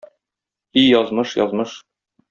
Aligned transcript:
И 0.79 0.85
язмыш, 0.87 1.37
язмыш! 1.45 1.81